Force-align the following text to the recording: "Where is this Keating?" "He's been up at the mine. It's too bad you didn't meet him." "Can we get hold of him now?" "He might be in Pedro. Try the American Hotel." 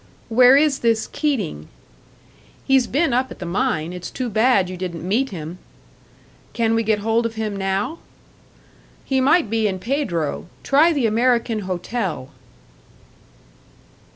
"Where 0.29 0.57
is 0.57 0.79
this 0.79 1.05
Keating?" 1.05 1.67
"He's 2.65 2.87
been 2.87 3.13
up 3.13 3.29
at 3.29 3.37
the 3.37 3.45
mine. 3.45 3.93
It's 3.93 4.09
too 4.09 4.31
bad 4.31 4.67
you 4.67 4.75
didn't 4.75 5.07
meet 5.07 5.29
him." 5.29 5.59
"Can 6.53 6.73
we 6.73 6.81
get 6.81 6.97
hold 7.05 7.23
of 7.27 7.35
him 7.35 7.55
now?" 7.55 7.99
"He 9.05 9.21
might 9.21 9.47
be 9.47 9.67
in 9.67 9.77
Pedro. 9.77 10.47
Try 10.63 10.91
the 10.91 11.05
American 11.05 11.59
Hotel." 11.69 12.31